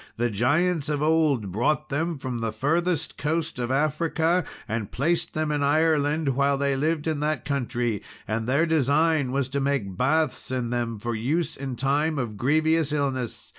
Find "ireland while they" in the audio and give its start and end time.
5.61-6.75